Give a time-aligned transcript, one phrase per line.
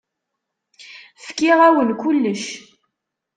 [1.23, 2.43] Fkiɣ-awen kullec.